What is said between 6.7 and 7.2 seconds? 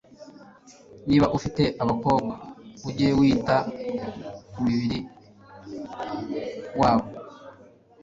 wabo